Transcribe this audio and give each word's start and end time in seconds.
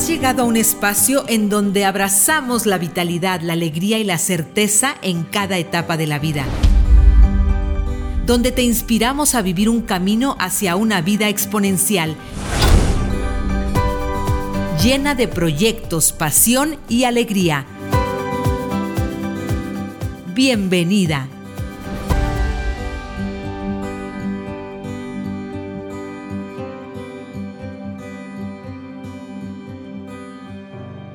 Has 0.00 0.08
llegado 0.08 0.44
a 0.44 0.46
un 0.46 0.56
espacio 0.56 1.26
en 1.28 1.50
donde 1.50 1.84
abrazamos 1.84 2.64
la 2.64 2.78
vitalidad, 2.78 3.42
la 3.42 3.52
alegría 3.52 3.98
y 3.98 4.04
la 4.04 4.16
certeza 4.16 4.94
en 5.02 5.24
cada 5.24 5.58
etapa 5.58 5.98
de 5.98 6.06
la 6.06 6.18
vida. 6.18 6.46
Donde 8.24 8.50
te 8.50 8.62
inspiramos 8.62 9.34
a 9.34 9.42
vivir 9.42 9.68
un 9.68 9.82
camino 9.82 10.36
hacia 10.38 10.74
una 10.74 11.02
vida 11.02 11.28
exponencial, 11.28 12.16
llena 14.82 15.14
de 15.14 15.28
proyectos, 15.28 16.12
pasión 16.12 16.78
y 16.88 17.04
alegría. 17.04 17.66
Bienvenida. 20.32 21.28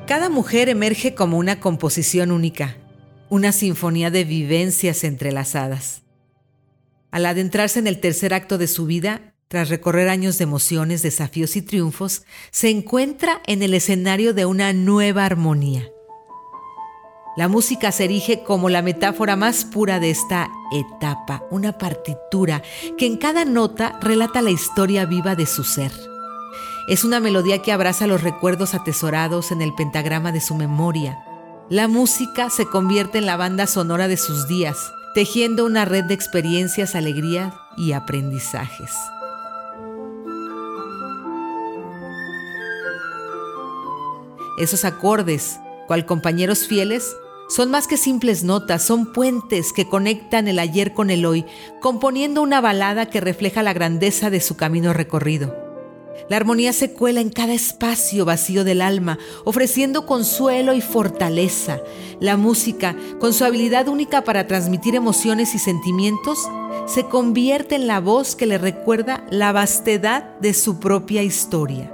Cada 0.06 0.28
mujer 0.28 0.68
emerge 0.68 1.16
como 1.16 1.36
una 1.36 1.58
composición 1.58 2.30
única, 2.30 2.76
una 3.28 3.50
sinfonía 3.50 4.08
de 4.08 4.22
vivencias 4.22 5.02
entrelazadas. 5.02 6.02
Al 7.10 7.26
adentrarse 7.26 7.80
en 7.80 7.88
el 7.88 7.98
tercer 7.98 8.32
acto 8.32 8.56
de 8.56 8.68
su 8.68 8.86
vida, 8.86 9.34
tras 9.48 9.68
recorrer 9.68 10.08
años 10.08 10.38
de 10.38 10.44
emociones, 10.44 11.02
desafíos 11.02 11.56
y 11.56 11.62
triunfos, 11.62 12.22
se 12.52 12.70
encuentra 12.70 13.42
en 13.48 13.64
el 13.64 13.74
escenario 13.74 14.32
de 14.32 14.46
una 14.46 14.72
nueva 14.72 15.24
armonía. 15.24 15.88
La 17.36 17.48
música 17.48 17.90
se 17.90 18.04
erige 18.04 18.44
como 18.44 18.70
la 18.70 18.82
metáfora 18.82 19.34
más 19.34 19.64
pura 19.64 19.98
de 19.98 20.10
esta 20.10 20.48
etapa, 20.72 21.44
una 21.50 21.78
partitura 21.78 22.62
que 22.96 23.06
en 23.06 23.16
cada 23.16 23.44
nota 23.44 23.98
relata 24.00 24.40
la 24.40 24.50
historia 24.50 25.04
viva 25.04 25.34
de 25.34 25.46
su 25.46 25.64
ser. 25.64 25.90
Es 26.88 27.02
una 27.02 27.18
melodía 27.18 27.62
que 27.62 27.72
abraza 27.72 28.06
los 28.06 28.22
recuerdos 28.22 28.72
atesorados 28.74 29.50
en 29.50 29.60
el 29.60 29.74
pentagrama 29.74 30.30
de 30.30 30.40
su 30.40 30.54
memoria. 30.54 31.18
La 31.68 31.88
música 31.88 32.48
se 32.48 32.66
convierte 32.66 33.18
en 33.18 33.26
la 33.26 33.36
banda 33.36 33.66
sonora 33.66 34.06
de 34.06 34.16
sus 34.16 34.46
días, 34.46 34.92
tejiendo 35.12 35.64
una 35.64 35.84
red 35.84 36.04
de 36.04 36.14
experiencias, 36.14 36.94
alegrías 36.94 37.52
y 37.76 37.90
aprendizajes. 37.90 38.92
Esos 44.58 44.84
acordes, 44.84 45.58
cual 45.88 46.06
compañeros 46.06 46.68
fieles, 46.68 47.16
son 47.48 47.72
más 47.72 47.88
que 47.88 47.96
simples 47.96 48.44
notas, 48.44 48.84
son 48.84 49.12
puentes 49.12 49.72
que 49.72 49.88
conectan 49.88 50.46
el 50.46 50.60
ayer 50.60 50.94
con 50.94 51.10
el 51.10 51.26
hoy, 51.26 51.46
componiendo 51.80 52.42
una 52.42 52.60
balada 52.60 53.06
que 53.06 53.20
refleja 53.20 53.64
la 53.64 53.72
grandeza 53.72 54.30
de 54.30 54.40
su 54.40 54.56
camino 54.56 54.92
recorrido. 54.92 55.65
La 56.28 56.36
armonía 56.36 56.72
se 56.72 56.92
cuela 56.92 57.20
en 57.20 57.30
cada 57.30 57.54
espacio 57.54 58.24
vacío 58.24 58.64
del 58.64 58.82
alma, 58.82 59.18
ofreciendo 59.44 60.06
consuelo 60.06 60.74
y 60.74 60.80
fortaleza. 60.80 61.80
La 62.20 62.36
música, 62.36 62.96
con 63.20 63.32
su 63.32 63.44
habilidad 63.44 63.88
única 63.88 64.24
para 64.24 64.46
transmitir 64.46 64.94
emociones 64.94 65.54
y 65.54 65.58
sentimientos, 65.58 66.38
se 66.86 67.04
convierte 67.06 67.74
en 67.74 67.86
la 67.86 68.00
voz 68.00 68.36
que 68.36 68.46
le 68.46 68.58
recuerda 68.58 69.24
la 69.30 69.52
vastedad 69.52 70.36
de 70.40 70.54
su 70.54 70.80
propia 70.80 71.22
historia. 71.22 71.92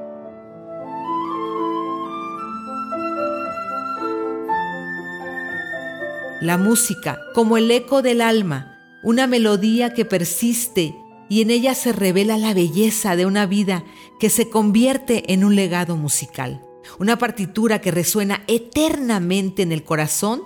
La 6.41 6.59
música, 6.59 7.21
como 7.35 7.57
el 7.57 7.71
eco 7.71 8.03
del 8.03 8.21
alma, 8.21 8.77
una 9.03 9.27
melodía 9.27 9.95
que 9.95 10.05
persiste 10.05 10.95
y 11.33 11.41
en 11.41 11.51
ella 11.51 11.75
se 11.75 11.93
revela 11.93 12.37
la 12.37 12.53
belleza 12.53 13.17
de 13.17 13.25
una 13.25 13.47
vida 13.47 13.85
que 14.21 14.29
se 14.29 14.51
convierte 14.51 15.33
en 15.33 15.45
un 15.45 15.57
legado 15.57 15.97
musical, 15.97 16.63
una 16.99 17.17
partitura 17.17 17.81
que 17.81 17.91
resuena 17.91 18.43
eternamente 18.49 19.63
en 19.63 19.73
el 19.73 19.83
corazón 19.83 20.43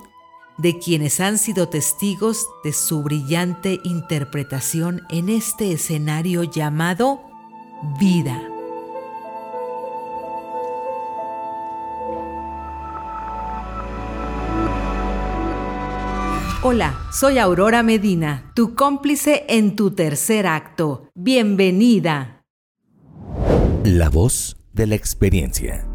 de 0.58 0.78
quienes 0.78 1.19
han 1.19 1.38
sido 1.38 1.69
testigos 1.69 2.47
de 2.62 2.72
su 2.72 3.02
brillante 3.02 3.80
interpretación 3.82 5.02
en 5.10 5.28
este 5.28 5.72
escenario 5.72 6.44
llamado 6.44 7.20
vida. 7.98 8.55
Hola, 16.62 16.98
soy 17.12 17.38
Aurora 17.38 17.82
Medina, 17.82 18.50
tu 18.54 18.74
cómplice 18.74 19.44
en 19.48 19.76
tu 19.76 19.90
tercer 19.90 20.46
acto. 20.46 21.10
Bienvenida. 21.14 22.46
La 23.84 24.08
voz 24.08 24.56
de 24.72 24.86
la 24.86 24.94
experiencia. 24.94 25.86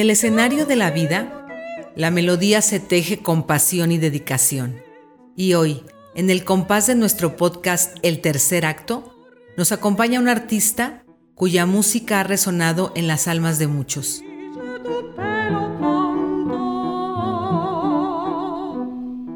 En 0.00 0.04
el 0.04 0.12
escenario 0.12 0.64
de 0.64 0.76
la 0.76 0.90
vida, 0.90 1.46
la 1.94 2.10
melodía 2.10 2.62
se 2.62 2.80
teje 2.80 3.18
con 3.18 3.46
pasión 3.46 3.92
y 3.92 3.98
dedicación. 3.98 4.80
Y 5.36 5.52
hoy, 5.52 5.82
en 6.14 6.30
el 6.30 6.42
compás 6.42 6.86
de 6.86 6.94
nuestro 6.94 7.36
podcast 7.36 7.98
El 8.00 8.22
Tercer 8.22 8.64
Acto, 8.64 9.14
nos 9.58 9.72
acompaña 9.72 10.18
un 10.18 10.28
artista 10.28 11.04
cuya 11.34 11.66
música 11.66 12.20
ha 12.20 12.22
resonado 12.22 12.94
en 12.96 13.08
las 13.08 13.28
almas 13.28 13.58
de 13.58 13.66
muchos. 13.66 14.22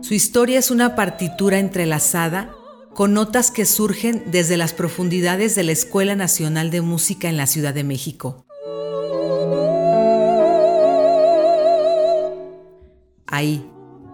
Su 0.00 0.14
historia 0.14 0.58
es 0.58 0.70
una 0.70 0.94
partitura 0.94 1.58
entrelazada 1.58 2.54
con 2.94 3.12
notas 3.12 3.50
que 3.50 3.66
surgen 3.66 4.24
desde 4.30 4.56
las 4.56 4.72
profundidades 4.72 5.54
de 5.56 5.64
la 5.64 5.72
Escuela 5.72 6.16
Nacional 6.16 6.70
de 6.70 6.80
Música 6.80 7.28
en 7.28 7.36
la 7.36 7.46
Ciudad 7.46 7.74
de 7.74 7.84
México. 7.84 8.43
Ahí, 13.34 13.68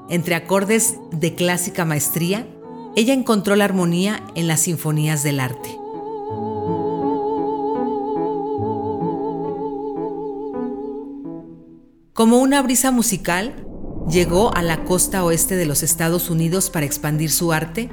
entre 0.09 0.35
acordes 0.35 0.97
de 1.13 1.35
clásica 1.35 1.85
maestría, 1.85 2.47
ella 2.97 3.13
encontró 3.13 3.55
la 3.55 3.67
armonía 3.67 4.25
en 4.35 4.49
las 4.49 4.61
sinfonías 4.61 5.23
del 5.23 5.41
arte. 5.41 5.79
Como 12.15 12.39
una 12.39 12.63
brisa 12.63 12.93
musical, 12.93 13.55
llegó 14.09 14.57
a 14.57 14.63
la 14.63 14.85
costa 14.85 15.23
oeste 15.23 15.57
de 15.57 15.67
los 15.67 15.83
Estados 15.83 16.31
Unidos 16.31 16.71
para 16.71 16.87
expandir 16.87 17.31
su 17.31 17.53
arte, 17.53 17.91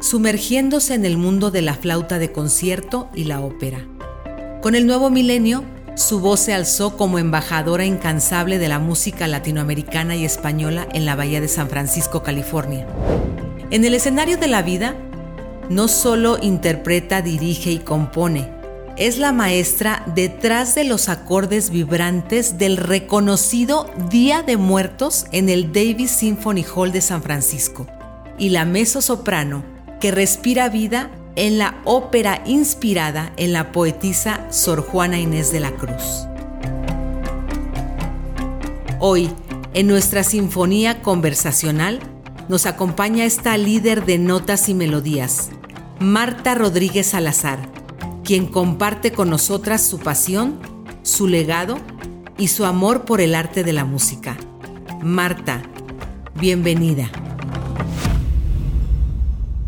sumergiéndose 0.00 0.92
en 0.92 1.06
el 1.06 1.16
mundo 1.16 1.50
de 1.50 1.62
la 1.62 1.72
flauta 1.72 2.18
de 2.18 2.30
concierto 2.30 3.08
y 3.14 3.24
la 3.24 3.40
ópera. 3.40 3.88
Con 4.60 4.74
el 4.74 4.86
nuevo 4.86 5.08
milenio, 5.08 5.64
su 5.98 6.20
voz 6.20 6.40
se 6.40 6.54
alzó 6.54 6.96
como 6.96 7.18
embajadora 7.18 7.84
incansable 7.84 8.58
de 8.58 8.68
la 8.68 8.78
música 8.78 9.26
latinoamericana 9.26 10.14
y 10.14 10.24
española 10.24 10.86
en 10.92 11.04
la 11.04 11.16
Bahía 11.16 11.40
de 11.40 11.48
San 11.48 11.68
Francisco, 11.68 12.22
California. 12.22 12.86
En 13.70 13.84
el 13.84 13.94
escenario 13.94 14.38
de 14.38 14.46
la 14.46 14.62
vida, 14.62 14.94
no 15.68 15.88
solo 15.88 16.38
interpreta, 16.40 17.20
dirige 17.20 17.72
y 17.72 17.78
compone, 17.78 18.48
es 18.96 19.18
la 19.18 19.32
maestra 19.32 20.04
detrás 20.14 20.74
de 20.74 20.84
los 20.84 21.08
acordes 21.08 21.70
vibrantes 21.70 22.58
del 22.58 22.76
reconocido 22.76 23.90
Día 24.08 24.42
de 24.42 24.56
Muertos 24.56 25.26
en 25.32 25.48
el 25.48 25.72
Davis 25.72 26.12
Symphony 26.12 26.64
Hall 26.74 26.92
de 26.92 27.00
San 27.00 27.22
Francisco 27.22 27.86
y 28.38 28.50
la 28.50 28.64
mezzo 28.64 29.02
soprano 29.02 29.64
que 30.00 30.12
respira 30.12 30.68
vida 30.68 31.10
en 31.38 31.56
la 31.56 31.76
ópera 31.84 32.42
inspirada 32.46 33.32
en 33.36 33.52
la 33.52 33.70
poetisa 33.70 34.44
Sor 34.50 34.82
Juana 34.82 35.20
Inés 35.20 35.52
de 35.52 35.60
la 35.60 35.70
Cruz. 35.70 36.26
Hoy, 38.98 39.30
en 39.72 39.86
nuestra 39.86 40.24
sinfonía 40.24 41.00
conversacional, 41.00 42.00
nos 42.48 42.66
acompaña 42.66 43.24
esta 43.24 43.56
líder 43.56 44.04
de 44.04 44.18
notas 44.18 44.68
y 44.68 44.74
melodías, 44.74 45.50
Marta 46.00 46.56
Rodríguez 46.56 47.06
Salazar, 47.06 47.60
quien 48.24 48.46
comparte 48.46 49.12
con 49.12 49.30
nosotras 49.30 49.80
su 49.86 50.00
pasión, 50.00 50.58
su 51.02 51.28
legado 51.28 51.78
y 52.36 52.48
su 52.48 52.64
amor 52.64 53.04
por 53.04 53.20
el 53.20 53.36
arte 53.36 53.62
de 53.62 53.72
la 53.72 53.84
música. 53.84 54.36
Marta, 55.04 55.62
bienvenida. 56.34 57.08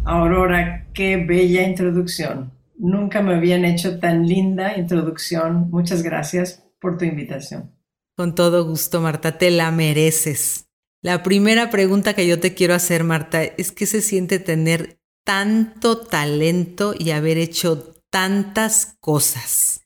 Aurora, 0.04 0.79
qué 0.94 1.16
bella 1.16 1.62
introducción. 1.66 2.52
Nunca 2.78 3.22
me 3.22 3.34
habían 3.34 3.64
hecho 3.64 3.98
tan 3.98 4.26
linda 4.26 4.76
introducción. 4.76 5.70
Muchas 5.70 6.02
gracias 6.02 6.64
por 6.80 6.98
tu 6.98 7.04
invitación. 7.04 7.72
Con 8.16 8.34
todo 8.34 8.64
gusto, 8.64 9.00
Marta, 9.00 9.38
te 9.38 9.50
la 9.50 9.70
mereces. 9.70 10.66
La 11.02 11.22
primera 11.22 11.70
pregunta 11.70 12.14
que 12.14 12.26
yo 12.26 12.40
te 12.40 12.54
quiero 12.54 12.74
hacer, 12.74 13.04
Marta, 13.04 13.42
es 13.42 13.72
qué 13.72 13.86
se 13.86 14.02
siente 14.02 14.38
tener 14.38 14.98
tanto 15.24 15.98
talento 15.98 16.94
y 16.98 17.10
haber 17.10 17.38
hecho 17.38 17.94
tantas 18.10 18.96
cosas. 19.00 19.82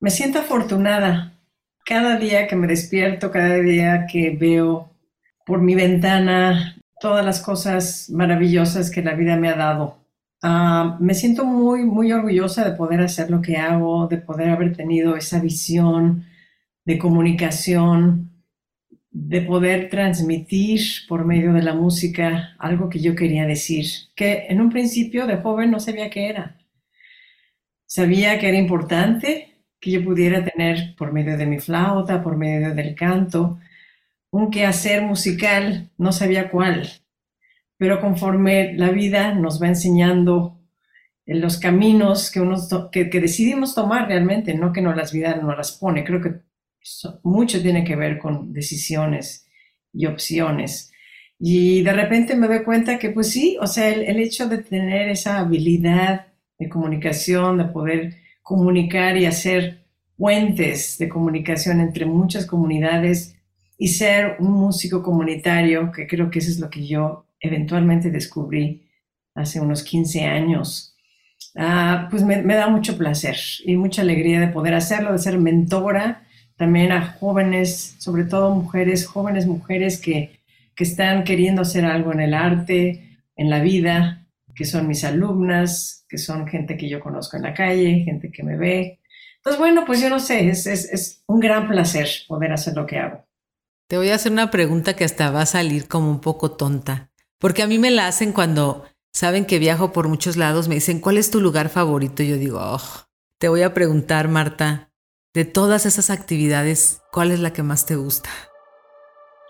Me 0.00 0.10
siento 0.10 0.38
afortunada. 0.38 1.34
Cada 1.84 2.18
día 2.18 2.46
que 2.46 2.56
me 2.56 2.66
despierto, 2.66 3.30
cada 3.30 3.56
día 3.56 4.06
que 4.10 4.30
veo 4.30 4.90
por 5.44 5.60
mi 5.60 5.74
ventana 5.74 6.76
todas 7.00 7.24
las 7.24 7.40
cosas 7.40 8.10
maravillosas 8.10 8.90
que 8.90 9.02
la 9.02 9.14
vida 9.14 9.36
me 9.36 9.48
ha 9.48 9.56
dado. 9.56 9.98
Ah, 10.42 10.96
me 11.00 11.14
siento 11.14 11.44
muy, 11.44 11.84
muy 11.84 12.12
orgullosa 12.12 12.64
de 12.68 12.76
poder 12.76 13.00
hacer 13.00 13.30
lo 13.30 13.42
que 13.42 13.56
hago, 13.56 14.06
de 14.06 14.18
poder 14.18 14.50
haber 14.50 14.76
tenido 14.76 15.16
esa 15.16 15.40
visión 15.40 16.26
de 16.84 16.98
comunicación, 16.98 18.30
de 19.10 19.42
poder 19.42 19.90
transmitir 19.90 20.80
por 21.08 21.24
medio 21.24 21.52
de 21.52 21.62
la 21.62 21.74
música 21.74 22.56
algo 22.58 22.88
que 22.88 23.00
yo 23.00 23.14
quería 23.16 23.46
decir, 23.46 23.86
que 24.14 24.46
en 24.48 24.60
un 24.60 24.70
principio 24.70 25.26
de 25.26 25.38
joven 25.38 25.70
no 25.70 25.80
sabía 25.80 26.10
qué 26.10 26.28
era. 26.28 26.56
Sabía 27.86 28.38
que 28.38 28.48
era 28.48 28.58
importante 28.58 29.56
que 29.80 29.90
yo 29.90 30.04
pudiera 30.04 30.44
tener 30.44 30.94
por 30.96 31.12
medio 31.12 31.36
de 31.36 31.46
mi 31.46 31.58
flauta, 31.58 32.22
por 32.22 32.36
medio 32.36 32.74
del 32.74 32.94
canto, 32.94 33.58
un 34.30 34.50
quehacer 34.50 35.02
musical, 35.02 35.90
no 35.98 36.12
sabía 36.12 36.50
cuál, 36.50 36.88
pero 37.78 38.00
conforme 38.00 38.74
la 38.74 38.90
vida 38.90 39.34
nos 39.34 39.62
va 39.62 39.68
enseñando 39.68 40.60
en 41.24 41.40
los 41.40 41.58
caminos 41.58 42.30
que, 42.30 43.10
que, 43.10 43.20
decidimos 43.20 43.74
tomar 43.74 44.08
realmente, 44.08 44.54
no 44.54 44.72
que 44.72 44.82
no 44.82 44.94
las 44.94 45.12
vidas 45.12 45.42
nos 45.42 45.56
las 45.56 45.72
pone, 45.72 46.04
creo 46.04 46.20
que 46.20 46.40
mucho 47.22 47.62
tiene 47.62 47.84
que 47.84 47.96
ver 47.96 48.18
con 48.18 48.52
decisiones 48.52 49.46
y 49.92 50.06
opciones. 50.06 50.92
Y 51.38 51.82
de 51.82 51.92
repente 51.92 52.34
me 52.34 52.48
doy 52.48 52.64
cuenta 52.64 52.98
que 52.98 53.10
pues 53.10 53.30
sí, 53.30 53.56
o 53.60 53.66
sea, 53.66 53.88
el 53.88 54.18
hecho 54.18 54.48
de 54.48 54.58
tener 54.58 55.08
esa 55.08 55.38
habilidad 55.38 56.26
de 56.58 56.68
comunicación, 56.68 57.58
de 57.58 57.64
poder 57.66 58.16
comunicar 58.42 59.16
y 59.16 59.26
hacer 59.26 59.84
puentes 60.16 60.98
de 60.98 61.08
comunicación 61.08 61.80
entre 61.80 62.06
muchas 62.06 62.46
comunidades, 62.46 63.38
y 63.78 63.88
ser 63.88 64.36
un 64.40 64.52
músico 64.52 65.02
comunitario, 65.02 65.92
que 65.92 66.06
creo 66.06 66.30
que 66.30 66.40
eso 66.40 66.50
es 66.50 66.58
lo 66.58 66.68
que 66.68 66.84
yo 66.84 67.27
eventualmente 67.40 68.10
descubrí 68.10 68.88
hace 69.34 69.60
unos 69.60 69.82
15 69.82 70.24
años, 70.24 70.96
ah, 71.56 72.08
pues 72.10 72.22
me, 72.24 72.42
da 72.42 72.68
mucho 72.68 72.98
placer 72.98 73.36
y 73.64 73.76
mucha 73.76 74.02
alegría 74.02 74.40
de 74.40 74.48
poder 74.48 74.74
hacerlo, 74.74 75.12
de 75.12 75.18
ser 75.18 75.38
mentora 75.38 76.24
también 76.56 76.90
a 76.90 77.06
jóvenes, 77.12 77.94
sobre 77.98 78.24
todo 78.24 78.54
mujeres, 78.54 79.06
jóvenes 79.06 79.46
mujeres 79.46 80.00
que, 80.00 80.40
que 80.74 80.84
están 80.84 81.22
queriendo 81.22 81.62
hacer 81.62 81.84
algo 81.84 82.12
en 82.12 82.20
el 82.20 82.34
arte, 82.34 83.20
en 83.36 83.48
la 83.48 83.60
vida, 83.60 84.26
que 84.56 84.64
son 84.64 84.88
mis 84.88 85.04
alumnas, 85.04 86.04
que 86.08 86.18
son 86.18 86.48
gente 86.48 86.76
que 86.76 86.88
yo 86.88 86.98
conozco 86.98 87.36
en 87.36 87.44
la 87.44 87.54
calle, 87.54 88.02
gente 88.04 88.32
que 88.32 88.42
me 88.42 88.56
ve. 88.56 88.98
Entonces, 89.36 89.60
bueno, 89.60 89.84
pues 89.86 90.00
yo 90.00 90.10
no 90.10 90.18
sé, 90.18 90.48
es, 90.48 90.66
es, 90.66 90.92
es 90.92 91.22
un 91.28 91.38
gran 91.38 91.68
placer 91.68 92.08
poder 92.26 92.52
hacer 92.52 92.74
lo 92.74 92.86
que 92.86 92.98
hago. 92.98 93.24
Te 93.86 93.96
voy 93.96 94.10
a 94.10 94.16
hacer 94.16 94.32
una 94.32 94.50
pregunta 94.50 94.96
que 94.96 95.04
hasta 95.04 95.30
va 95.30 95.42
a 95.42 95.46
salir 95.46 95.86
como 95.86 96.10
un 96.10 96.20
poco 96.20 96.50
tonta, 96.50 97.07
porque 97.38 97.62
a 97.62 97.66
mí 97.66 97.78
me 97.78 97.90
la 97.90 98.06
hacen 98.06 98.32
cuando 98.32 98.84
saben 99.12 99.46
que 99.46 99.58
viajo 99.58 99.92
por 99.92 100.08
muchos 100.08 100.36
lados, 100.36 100.68
me 100.68 100.76
dicen, 100.76 101.00
¿cuál 101.00 101.18
es 101.18 101.30
tu 101.30 101.40
lugar 101.40 101.68
favorito? 101.68 102.22
Y 102.22 102.28
yo 102.28 102.36
digo, 102.36 102.60
oh, 102.60 102.80
te 103.38 103.48
voy 103.48 103.62
a 103.62 103.74
preguntar, 103.74 104.28
Marta, 104.28 104.90
de 105.34 105.44
todas 105.44 105.86
esas 105.86 106.10
actividades, 106.10 107.02
¿cuál 107.12 107.30
es 107.30 107.40
la 107.40 107.52
que 107.52 107.62
más 107.62 107.86
te 107.86 107.96
gusta? 107.96 108.30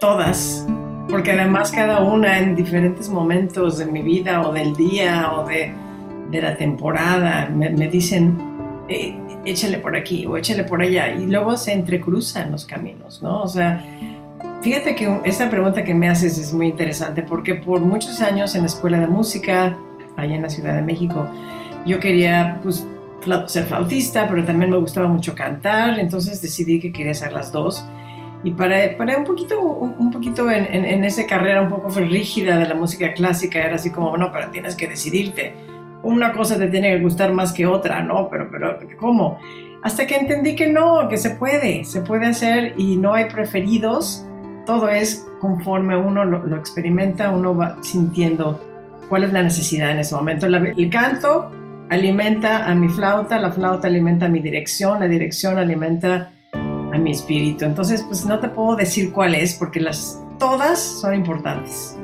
Todas, 0.01 0.67
porque 1.09 1.33
además 1.33 1.73
cada 1.73 2.01
una 2.01 2.39
en 2.39 2.55
diferentes 2.55 3.09
momentos 3.09 3.79
de 3.79 3.87
mi 3.87 4.03
vida 4.03 4.47
o 4.47 4.53
del 4.53 4.75
día 4.77 5.33
o 5.33 5.47
de, 5.47 5.75
la 6.31 6.57
temporada 6.57 7.49
me, 7.49 7.89
dicen, 7.89 8.39
eh, 8.89 9.19
échale 9.45 9.79
por 9.79 9.97
aquí 9.97 10.27
o 10.27 10.37
échale 10.37 10.65
por 10.65 10.83
allá 10.83 11.15
y 11.15 11.27
luego 11.27 11.57
se 11.57 11.73
entrecruzan 11.73 12.53
los 12.53 12.67
caminos, 12.67 13.23
¿no? 13.23 13.43
O 13.43 13.49
sea, 13.49 13.83
Fíjate 14.61 14.97
que 14.97 15.21
esta 15.25 15.49
pregunta 15.49 15.85
que 15.85 15.95
me 15.95 16.09
haces 16.09 16.37
es 16.37 16.53
muy 16.53 16.67
interesante 16.67 17.23
porque 17.23 17.55
por 17.55 17.81
muchos 17.81 18.21
años 18.21 18.57
en 18.57 18.63
la 18.63 18.67
escuela 18.67 18.99
de 18.99 19.07
música, 19.07 19.77
allá 20.17 20.35
en 20.35 20.43
la 20.43 20.51
Ciudad 20.51 20.75
de 20.75 20.83
México, 20.83 21.29
yo 21.87 22.01
quería 22.01 22.59
pues, 22.63 22.85
ser 23.47 23.67
flautista, 23.67 24.27
pero 24.29 24.45
también 24.45 24.71
me 24.71 24.77
gustaba 24.77 25.07
mucho 25.07 25.35
cantar, 25.35 26.01
entonces 26.01 26.43
decidí 26.43 26.81
que 26.81 26.93
quería 26.93 27.13
hacer 27.13 27.33
las 27.33 27.53
dos. 27.53 27.85
Y 28.43 28.51
para, 28.53 28.97
para 28.97 29.19
un 29.19 29.25
poquito, 29.25 29.61
un, 29.61 30.11
poquito 30.11 30.51
en, 30.51 30.85
en, 30.85 31.05
esa 31.05 31.27
carrera 31.27 31.63
un 31.63 31.69
poco 31.69 31.91
rígida 31.91 32.57
de 32.57 32.69
la 32.69 32.75
música 32.75 33.13
clásica, 33.13 33.61
era 33.61 33.77
así 33.77 33.91
como, 33.91 34.11
bueno, 34.11 34.31
pero 34.33 34.51
tienes 34.51 34.75
que 34.75 34.89
decidirte. 34.89 35.55
Una 36.03 36.33
cosa 36.33 36.57
te 36.57 36.69
tiene 36.69 36.91
que 36.91 37.01
gustar 37.01 37.33
más 37.33 37.53
que 37.53 37.67
otra, 37.67 38.03
¿no? 38.03 38.29
Pero, 38.29 38.49
pero, 38.51 38.79
¿cómo? 38.99 39.39
Hasta 39.83 40.07
que 40.07 40.17
entendí 40.17 40.55
que 40.55 40.69
no, 40.69 41.09
que 41.09 41.17
se 41.17 41.31
puede, 41.31 41.85
se 41.85 42.01
puede 42.03 42.27
hacer 42.27 42.75
y 42.77 42.97
no 42.97 43.15
hay 43.15 43.25
preferidos 43.27 44.28
todo 44.69 44.91
es 44.91 45.27
conforme 45.41 45.97
uno 45.97 46.27
lo, 46.27 46.55
experimenta, 46.55 47.31
uno 47.31 47.57
va 47.57 47.83
sintiendo 47.83 48.61
cuál 49.09 49.25
es 49.25 49.33
la 49.33 49.43
necesidad 49.43 49.93
en 49.93 50.01
ese 50.01 50.15
momento. 50.15 50.45
el 50.45 50.91
canto 50.91 51.51
alimenta 51.89 52.67
a 52.67 52.75
mi 52.75 52.91
flauta, 52.91 53.39
la 53.39 53.51
flauta 53.51 53.89
alimenta 53.89 54.27
a 54.27 54.29
mi 54.29 54.41
dirección, 54.41 55.01
la 55.01 55.09
dirección 55.09 55.57
alimenta 55.57 56.33
a 56.53 56.99
mi 56.99 57.13
espíritu. 57.13 57.65
Entonces, 57.65 58.03
pues 58.03 58.27
no 58.27 58.41
te 58.41 58.51
puedo 58.51 58.77
decir 58.77 59.11
cuál 59.11 59.35
es 59.35 59.55
porque 59.55 59.81
las 59.81 60.23
todas 60.39 60.79
son 60.79 61.15
importantes. 61.15 61.97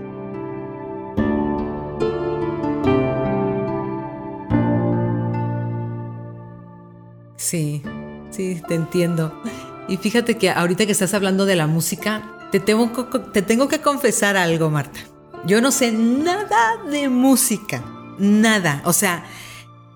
Sí, 7.36 7.82
sí, 8.30 8.62
te 8.66 8.74
entiendo. 8.74 9.38
Y 9.86 9.98
fíjate 9.98 10.38
que 10.38 10.48
ahorita 10.48 10.86
que 10.86 10.92
estás 10.92 11.12
hablando 11.12 11.44
de 11.44 11.56
la 11.56 11.66
música, 11.66 12.22
te 12.54 12.60
tengo, 12.60 12.92
te 13.32 13.42
tengo 13.42 13.66
que 13.66 13.80
confesar 13.80 14.36
algo, 14.36 14.70
Marta. 14.70 15.00
Yo 15.44 15.60
no 15.60 15.72
sé 15.72 15.90
nada 15.90 16.76
de 16.88 17.08
música, 17.08 17.82
nada. 18.16 18.80
O 18.84 18.92
sea, 18.92 19.24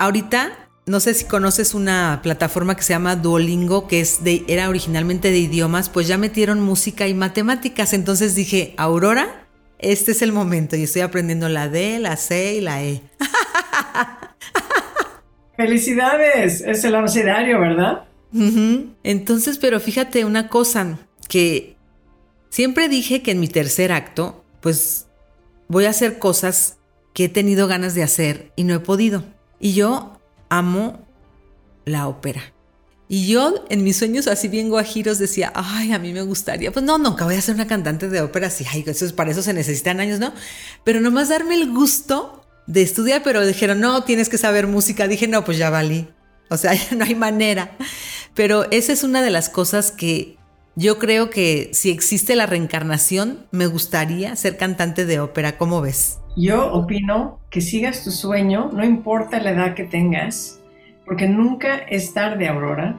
ahorita 0.00 0.68
no 0.84 0.98
sé 0.98 1.14
si 1.14 1.26
conoces 1.26 1.72
una 1.72 2.18
plataforma 2.20 2.74
que 2.74 2.82
se 2.82 2.94
llama 2.94 3.14
Duolingo, 3.14 3.86
que 3.86 4.00
es 4.00 4.24
de, 4.24 4.44
era 4.48 4.68
originalmente 4.68 5.30
de 5.30 5.38
idiomas, 5.38 5.88
pues 5.88 6.08
ya 6.08 6.18
metieron 6.18 6.60
música 6.60 7.06
y 7.06 7.14
matemáticas. 7.14 7.92
Entonces 7.92 8.34
dije, 8.34 8.74
Aurora, 8.76 9.46
este 9.78 10.10
es 10.10 10.22
el 10.22 10.32
momento 10.32 10.74
y 10.74 10.82
estoy 10.82 11.02
aprendiendo 11.02 11.48
la 11.48 11.68
D, 11.68 12.00
la 12.00 12.16
C 12.16 12.54
y 12.54 12.60
la 12.60 12.82
E. 12.82 13.02
Felicidades, 15.56 16.62
es 16.62 16.82
el 16.82 16.96
abecedario, 16.96 17.60
¿verdad? 17.60 18.02
Entonces, 19.04 19.58
pero 19.58 19.78
fíjate 19.78 20.24
una 20.24 20.48
cosa, 20.48 20.98
que 21.28 21.77
Siempre 22.48 22.88
dije 22.88 23.22
que 23.22 23.32
en 23.32 23.40
mi 23.40 23.48
tercer 23.48 23.92
acto, 23.92 24.44
pues 24.60 25.06
voy 25.68 25.84
a 25.84 25.90
hacer 25.90 26.18
cosas 26.18 26.78
que 27.14 27.24
he 27.24 27.28
tenido 27.28 27.66
ganas 27.66 27.94
de 27.94 28.02
hacer 28.02 28.52
y 28.56 28.64
no 28.64 28.74
he 28.74 28.80
podido. 28.80 29.24
Y 29.60 29.74
yo 29.74 30.20
amo 30.48 31.06
la 31.84 32.08
ópera. 32.08 32.54
Y 33.08 33.26
yo 33.26 33.64
en 33.70 33.84
mis 33.84 33.96
sueños 33.96 34.28
así 34.28 34.48
bien 34.48 34.68
guajiros 34.68 35.18
decía, 35.18 35.50
ay, 35.54 35.92
a 35.92 35.98
mí 35.98 36.12
me 36.12 36.22
gustaría, 36.22 36.70
pues 36.70 36.84
no, 36.84 36.98
nunca 36.98 37.24
voy 37.24 37.36
a 37.36 37.40
ser 37.40 37.54
una 37.54 37.66
cantante 37.66 38.08
de 38.08 38.20
ópera, 38.20 38.50
sí, 38.50 38.66
ay, 38.70 38.84
eso, 38.86 39.16
para 39.16 39.30
eso 39.30 39.40
se 39.40 39.54
necesitan 39.54 39.98
años, 39.98 40.18
¿no? 40.20 40.34
Pero 40.84 41.00
nomás 41.00 41.30
darme 41.30 41.54
el 41.54 41.72
gusto 41.72 42.44
de 42.68 42.82
estudiar, 42.82 43.22
pero 43.24 43.44
dijeron, 43.44 43.80
no, 43.80 44.04
tienes 44.04 44.28
que 44.28 44.38
saber 44.38 44.66
música. 44.66 45.08
Dije, 45.08 45.26
no, 45.26 45.44
pues 45.44 45.58
ya 45.58 45.70
valí. 45.70 46.06
O 46.50 46.56
sea, 46.56 46.72
no 46.96 47.04
hay 47.04 47.14
manera. 47.16 47.76
Pero 48.34 48.70
esa 48.70 48.92
es 48.92 49.02
una 49.02 49.22
de 49.22 49.30
las 49.30 49.48
cosas 49.48 49.90
que 49.90 50.37
yo 50.78 51.00
creo 51.00 51.28
que 51.28 51.70
si 51.72 51.90
existe 51.90 52.36
la 52.36 52.46
reencarnación, 52.46 53.46
me 53.50 53.66
gustaría 53.66 54.36
ser 54.36 54.56
cantante 54.56 55.06
de 55.06 55.18
ópera. 55.18 55.58
¿Cómo 55.58 55.80
ves? 55.80 56.20
Yo 56.36 56.72
opino 56.72 57.40
que 57.50 57.60
sigas 57.60 58.04
tu 58.04 58.12
sueño, 58.12 58.70
no 58.72 58.84
importa 58.84 59.40
la 59.40 59.50
edad 59.50 59.74
que 59.74 59.82
tengas, 59.82 60.60
porque 61.04 61.26
nunca 61.26 61.78
es 61.78 62.14
tarde, 62.14 62.46
Aurora. 62.46 62.96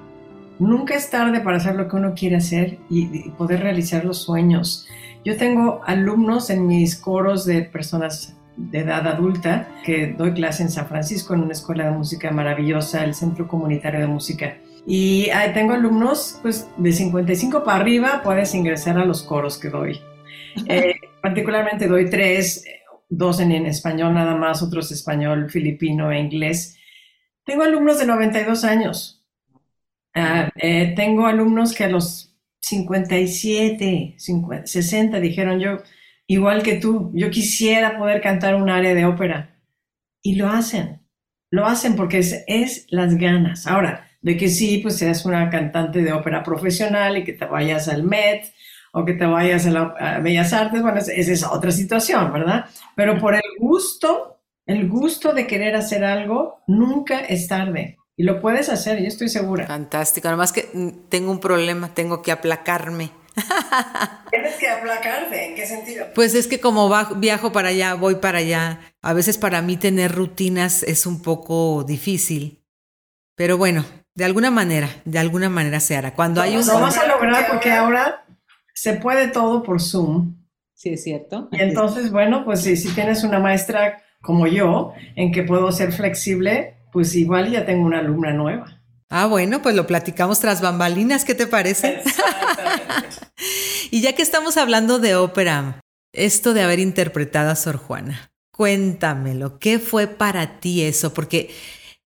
Nunca 0.60 0.94
es 0.96 1.10
tarde 1.10 1.40
para 1.40 1.56
hacer 1.56 1.76
lo 1.76 1.88
que 1.88 1.96
uno 1.96 2.14
quiere 2.16 2.36
hacer 2.36 2.80
y, 2.90 3.30
poder 3.30 3.62
realizar 3.62 4.04
los 4.04 4.18
sueños. 4.18 4.86
Yo 5.24 5.38
tengo 5.38 5.82
alumnos 5.86 6.50
en 6.50 6.68
mis 6.68 6.98
coros 6.98 7.46
de 7.46 7.62
personas 7.62 8.36
de 8.58 8.80
edad 8.80 9.08
adulta 9.08 9.70
que 9.86 10.08
doy 10.08 10.34
clase 10.34 10.64
en 10.64 10.70
San 10.70 10.88
Francisco 10.88 11.34
en 11.34 11.44
una 11.44 11.54
escuela 11.54 11.86
de 11.86 11.92
música 11.92 12.30
maravillosa, 12.32 13.06
el 13.06 13.16
Centro 13.16 13.48
Comunitario 13.48 14.02
de 14.02 14.08
Música. 14.08 14.58
Y 14.86 15.30
tengo 15.54 15.74
alumnos 15.74 16.40
pues, 16.42 16.68
de 16.78 16.92
55 16.92 17.64
para 17.64 17.80
arriba, 17.80 18.22
puedes 18.24 18.54
ingresar 18.56 18.98
a 18.98 19.06
los 19.06 19.24
coros 19.24 19.58
que 19.58 19.70
doy. 19.70 20.00
Eh, 20.68 20.96
particularmente 21.22 21.88
doy 21.88 22.10
tres, 22.10 22.66
dos 23.10 23.40
en, 23.40 23.52
español 23.66 24.14
nada 24.14 24.36
más, 24.36 24.62
otros 24.62 24.92
español, 24.92 25.50
filipino 25.50 26.12
e 26.12 26.20
inglés. 26.20 26.78
Tengo 27.44 27.64
alumnos 27.64 28.00
de 28.00 28.06
92 28.06 28.64
años. 28.64 29.26
Ah, 30.14 30.50
eh, 30.56 30.94
tengo 30.96 31.26
alumnos 31.26 31.74
que 31.74 31.86
a 31.86 31.90
los 31.90 32.36
57, 32.62 34.16
60 34.18 35.20
dijeron 35.20 35.60
yo, 35.60 35.78
igual 36.28 36.62
que 36.64 36.76
tú, 36.76 37.12
yo 37.14 37.30
quisiera 37.30 37.98
poder 37.98 38.22
cantar 38.22 38.56
un 38.56 38.70
área 38.70 38.94
de 38.94 39.06
ópera. 39.06 39.56
Y 40.22 40.36
lo 40.36 40.50
hacen, 40.50 41.02
lo 41.50 41.66
hacen 41.66 41.96
porque 41.96 42.20
es, 42.20 42.44
es 42.48 42.88
las 42.90 43.16
ganas. 43.16 43.66
Ahora, 43.66 44.09
de 44.22 44.38
que 44.38 44.50
sí, 44.50 44.80
pues 44.80 44.98
seas 44.98 45.26
una 45.26 45.50
cantante 45.50 46.02
de 46.02 46.14
ópera 46.14 46.44
profesional 46.44 47.18
y 47.18 47.24
que 47.24 47.34
te 47.34 47.46
vayas 47.46 47.88
al 47.88 48.04
Met 48.04 48.54
o 48.92 49.06
que 49.06 49.14
te 49.14 49.26
vayas 49.26 49.66
a, 49.66 49.70
la, 49.70 50.20
Bellas 50.22 50.54
Artes, 50.54 50.82
bueno, 50.82 50.98
esa 50.98 51.12
es 51.14 51.44
otra 51.44 51.72
situación, 51.72 52.34
¿verdad? 52.34 52.66
Pero 52.96 53.18
por 53.20 53.36
el 53.36 53.42
gusto, 53.60 54.42
el 54.66 54.90
gusto 54.90 55.34
de 55.34 55.48
querer 55.48 55.76
hacer 55.76 56.04
algo, 56.04 56.62
nunca 56.68 57.20
es 57.20 57.48
tarde. 57.48 57.98
Y 58.16 58.24
lo 58.24 58.42
puedes 58.42 58.68
hacer, 58.68 59.00
yo 59.00 59.08
estoy 59.08 59.30
segura. 59.30 59.68
Fantástico, 59.68 60.28
además 60.28 60.52
que 60.52 60.70
mm, 60.74 61.08
tengo 61.10 61.32
un 61.32 61.40
problema, 61.40 61.94
tengo 61.94 62.22
que 62.22 62.32
aplacarme. 62.32 63.12
Tienes 64.32 64.56
que 64.56 64.68
aplacarte, 64.68 65.46
¿en 65.46 65.56
qué 65.56 65.66
sentido? 65.66 66.08
Pues 66.16 66.34
es 66.36 66.48
que 66.48 66.60
como 66.60 66.92
viajo 67.16 67.52
para 67.52 67.70
allá, 67.70 67.94
voy 67.94 68.16
para 68.16 68.40
allá, 68.40 68.82
a 69.02 69.14
veces 69.14 69.38
para 69.38 69.62
mí 69.62 69.78
tener 69.78 70.14
rutinas 70.14 70.84
es 70.84 71.06
un 71.06 71.22
poco 71.22 71.86
difícil. 71.88 72.66
Pero 73.36 73.58
bueno, 73.58 73.86
de 74.20 74.26
alguna 74.26 74.52
manera, 74.52 74.90
de 75.06 75.18
alguna 75.18 75.48
manera 75.48 75.80
se 75.80 75.96
hará. 75.96 76.14
Cuando 76.14 76.42
hay 76.42 76.58
un... 76.58 76.68
Lo 76.68 76.82
vas 76.82 76.98
a 76.98 77.08
lograr 77.08 77.48
porque 77.50 77.72
ahora 77.72 78.26
se 78.74 78.96
puede 78.96 79.30
todo 79.30 79.64
por 79.64 79.82
Zoom. 79.82 80.36
Sí, 80.74 80.90
es 80.90 81.06
cierto. 81.06 81.48
Y 81.54 81.62
entonces, 81.62 82.12
bueno, 82.12 82.44
pues 82.44 82.64
si, 82.64 82.76
si 82.76 82.90
tienes 82.90 83.24
una 83.24 83.40
maestra 83.40 84.04
como 84.22 84.46
yo, 84.46 84.92
en 85.16 85.32
que 85.32 85.44
puedo 85.44 85.72
ser 85.72 85.94
flexible, 85.94 86.76
pues 86.92 87.16
igual 87.16 87.50
ya 87.50 87.66
tengo 87.66 87.86
una 87.86 88.00
alumna 88.00 88.34
nueva. 88.34 88.82
Ah, 89.10 89.26
bueno, 89.26 89.62
pues 89.62 89.74
lo 89.74 89.88
platicamos 89.88 90.42
tras 90.42 90.60
bambalinas, 90.60 91.24
¿qué 91.24 91.34
te 91.34 91.48
parece? 91.48 92.04
y 93.90 94.02
ya 94.02 94.12
que 94.16 94.22
estamos 94.22 94.58
hablando 94.58 95.00
de 95.00 95.16
ópera, 95.16 95.80
esto 96.12 96.54
de 96.54 96.64
haber 96.64 96.80
interpretado 96.80 97.52
a 97.52 97.56
Sor 97.56 97.78
Juana, 97.78 98.34
cuéntamelo, 98.52 99.60
¿qué 99.60 99.80
fue 99.80 100.08
para 100.08 100.60
ti 100.60 100.82
eso? 100.82 101.14
Porque, 101.14 101.56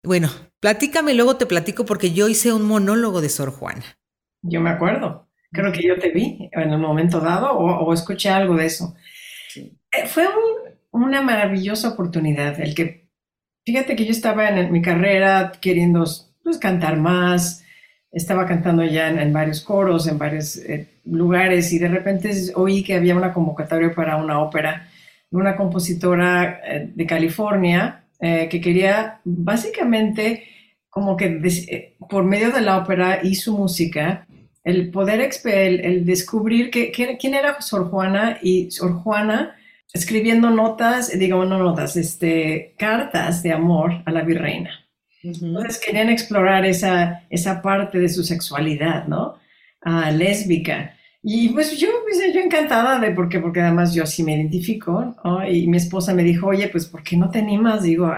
bueno, 0.02 0.30
platícame, 0.64 1.12
luego 1.12 1.37
te 1.37 1.44
platico 1.44 1.85
porque 1.85 2.12
yo 2.12 2.26
hice 2.26 2.50
un 2.50 2.66
monólogo 2.66 3.21
de 3.21 3.28
Sor 3.28 3.50
Juana. 3.50 3.85
Yo 4.40 4.62
me 4.62 4.71
acuerdo, 4.71 5.28
creo 5.52 5.71
que 5.73 5.87
yo 5.87 5.99
te 5.99 6.09
vi 6.09 6.49
en 6.52 6.73
un 6.73 6.80
momento 6.80 7.21
dado 7.21 7.50
o, 7.52 7.92
escuché 7.92 8.30
algo 8.30 8.56
de 8.56 8.64
eso. 8.64 8.94
Eh, 9.56 10.06
fue 10.06 10.26
una 10.90 11.21
maravillosa 11.21 11.90
oportunidad 11.90 12.59
el 12.61 12.75
que 12.75 13.04
Fíjate 13.66 13.94
que 13.94 14.06
yo 14.06 14.11
estaba 14.11 14.49
en, 14.49 14.73
mi 14.73 14.80
carrera 14.80 15.52
queriendo 15.61 16.04
pues, 16.42 16.56
cantar 16.59 16.97
más, 16.99 17.62
estaba 18.11 18.47
cantando 18.47 18.85
ya 18.85 19.11
en, 19.11 19.33
varios 19.35 19.61
coros, 19.61 20.06
en 20.06 20.16
varios 20.16 20.56
eh, 20.56 20.88
lugares 21.04 21.75
y 21.75 21.78
de 21.78 21.88
repente 21.88 22.30
oí 22.54 22.83
que 22.83 22.94
había 22.94 23.16
una 23.16 23.35
convocatoria 23.35 23.94
para 23.94 24.16
una 24.16 24.40
ópera 24.40 24.88
de 25.30 25.37
una 25.37 25.56
compositora 25.56 26.61
eh, 26.64 26.90
de 26.94 27.06
California 27.06 28.03
eh, 28.26 28.49
que 28.49 28.59
quería 28.59 29.21
básicamente 29.23 30.45
como 30.88 31.14
que 31.14 31.95
por 32.09 32.25
medio 32.25 32.52
de 32.52 32.62
la 32.62 32.78
ópera 32.78 33.21
y 33.23 33.35
su 33.35 33.54
música, 33.54 34.26
el 34.62 34.90
poder 34.90 35.21
el, 35.21 35.81
el 35.85 36.07
descubrir 36.07 36.71
que, 36.71 36.90
quién 36.90 37.35
era 37.35 37.61
Sor 37.61 37.90
Juana 37.90 38.38
y 38.40 38.71
Sor 38.71 38.95
Juana 38.95 39.57
escribiendo 39.93 40.49
notas, 40.49 41.19
digamos, 41.19 41.47
no 41.49 41.59
notas, 41.59 41.97
este, 41.97 42.75
cartas 42.78 43.43
de 43.43 43.52
amor 43.52 44.02
a 44.07 44.11
la 44.11 44.23
virreina. 44.23 44.71
Entonces 45.23 45.78
querían 45.85 46.09
explorar 46.09 46.64
esa, 46.64 47.25
esa 47.28 47.61
parte 47.61 47.99
de 47.99 48.09
su 48.09 48.25
sexualidad, 48.25 49.07
¿no? 49.07 49.35
Ah, 49.83 50.11
lésbica. 50.11 50.97
Y 51.26 51.49
pues 51.49 51.78
yo, 51.78 51.88
pues, 52.04 52.21
yo 52.35 52.40
encantada 52.40 52.99
de 52.99 53.11
porque, 53.12 53.40
porque 53.40 53.62
además 53.62 53.95
yo 53.95 54.04
sí 54.04 54.23
me 54.23 54.37
identifico, 54.37 55.16
¿no? 55.25 55.49
Y 55.49 55.66
mi 55.66 55.78
esposa 55.78 56.12
me 56.12 56.23
dijo, 56.23 56.49
oye, 56.49 56.69
pues 56.69 56.85
¿por 56.85 57.02
qué 57.02 57.16
no 57.16 57.31
te 57.31 57.38
animas? 57.38 57.83
Digo, 57.83 58.12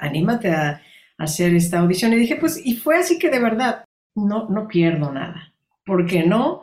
anímate 0.00 0.50
a, 0.50 0.80
hacer 1.18 1.54
esta 1.54 1.80
audición. 1.80 2.14
Y 2.14 2.16
dije, 2.16 2.36
pues, 2.36 2.60
y 2.64 2.76
fue 2.76 2.96
así 2.96 3.18
que 3.18 3.28
de 3.28 3.40
verdad, 3.40 3.84
no, 4.14 4.48
no 4.48 4.68
pierdo 4.68 5.12
nada. 5.12 5.52
¿Por 5.84 6.06
qué 6.06 6.24
no? 6.24 6.62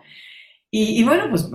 Y, 0.71 0.99
y 0.99 1.03
bueno, 1.03 1.29
pues 1.29 1.47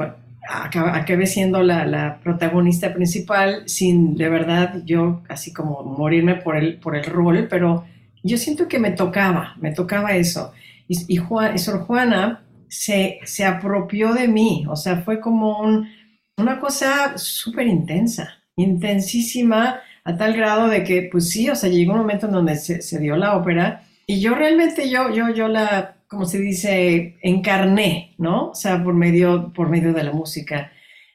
acabé 0.49 1.26
siendo 1.26 1.61
la, 1.62 2.21
protagonista 2.23 2.95
principal 2.95 3.64
sin 3.66 4.16
de 4.16 4.28
verdad 4.28 4.83
yo 4.85 5.23
así 5.28 5.52
como 5.52 5.83
morirme 5.83 6.37
por 6.37 6.57
el, 6.57 6.78
por 6.78 6.97
el 6.97 7.04
rol, 7.04 7.49
pero 7.50 7.85
yo 8.23 8.38
siento 8.38 8.68
que 8.68 8.78
me 8.78 8.92
tocaba, 8.92 9.57
me 9.61 9.73
tocaba 9.73 10.14
eso. 10.14 10.52
Y, 10.87 11.16
y, 11.16 11.59
Sor 11.59 11.80
Juana 11.80 12.45
se, 12.68 13.20
se, 13.25 13.44
apropió 13.44 14.12
de 14.12 14.28
mí, 14.28 14.64
o 14.68 14.76
sea, 14.76 15.02
fue 15.02 15.20
como 15.20 15.84
una 16.37 16.60
cosa 16.60 17.16
súper 17.18 17.66
intensa, 17.66 18.42
intensísima, 18.56 19.80
a 20.04 20.16
tal 20.16 20.34
grado 20.34 20.68
de 20.68 20.84
que, 20.84 21.08
pues 21.10 21.28
sí, 21.30 21.50
o 21.50 21.56
sea, 21.56 21.70
llegó 21.70 21.92
un 21.92 21.98
momento 21.98 22.26
en 22.26 22.32
donde 22.32 22.56
se, 22.56 22.80
se 22.82 22.98
dio 22.98 23.16
la 23.16 23.37
ópera 23.37 23.84
y 24.06 24.20
yo 24.20 24.34
realmente, 24.34 24.88
yo, 24.88 25.10
yo, 25.12 25.28
yo 25.30 25.48
la 25.48 25.98
como 26.08 26.25
se 26.25 26.38
dice, 26.38 27.18
encarné, 27.22 28.14
¿no? 28.18 28.50
O 28.50 28.54
sea, 28.54 28.82
por 28.82 28.94
medio, 28.94 29.52
por 29.54 29.68
medio 29.68 29.92
de 29.92 30.02
la 30.02 30.12
música. 30.12 30.72